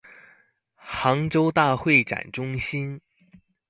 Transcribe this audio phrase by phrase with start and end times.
[0.79, 2.99] 杭州大会展中心